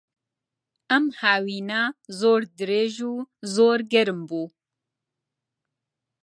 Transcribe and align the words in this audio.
ئەم 0.89 1.05
هاوینە 1.19 1.83
زۆر 2.19 2.41
درێژ 2.57 2.95
و 3.11 3.13
زۆر 3.55 3.79
گەرم 3.91 4.19
بوو. 4.29 4.45